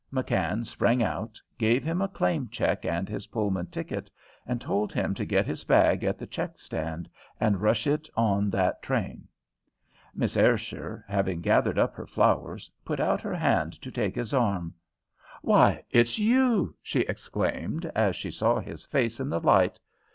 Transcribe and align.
McKann 0.11 0.65
sprang 0.65 1.03
out, 1.03 1.39
gave 1.59 1.83
him 1.83 2.01
a 2.01 2.07
claim 2.07 2.49
check 2.49 2.85
and 2.85 3.07
his 3.07 3.27
Pullman 3.27 3.67
ticket, 3.67 4.09
and 4.47 4.59
told 4.59 4.91
him 4.91 5.13
to 5.13 5.23
get 5.25 5.45
his 5.45 5.63
bag 5.63 6.03
at 6.03 6.17
the 6.17 6.25
check 6.25 6.57
stand 6.57 7.07
and 7.39 7.61
rush 7.61 7.85
it 7.85 8.09
on 8.17 8.49
that 8.49 8.81
train. 8.81 9.27
Miss 10.15 10.35
Ayrshire, 10.35 11.05
having 11.07 11.39
gathered 11.39 11.77
up 11.77 11.93
her 11.93 12.07
flowers, 12.07 12.71
put 12.83 12.99
out 12.99 13.21
her 13.21 13.35
hand 13.35 13.73
to 13.79 13.91
take 13.91 14.15
his 14.15 14.33
arm. 14.33 14.73
"Why, 15.43 15.83
it's 15.91 16.17
you!" 16.17 16.75
she 16.81 17.01
exclaimed, 17.01 17.85
as 17.93 18.15
she 18.15 18.31
saw 18.31 18.59
his 18.59 18.83
face 18.85 19.19
in 19.19 19.29
the 19.29 19.39
light. 19.39 19.77